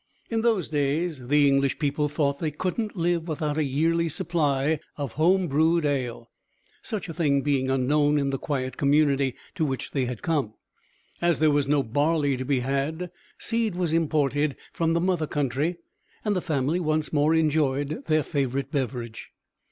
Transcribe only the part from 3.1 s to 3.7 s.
without a